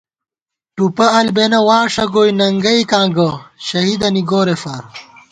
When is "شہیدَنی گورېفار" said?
3.65-4.83